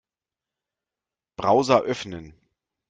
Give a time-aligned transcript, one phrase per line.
[1.35, 2.33] Browser öffnen.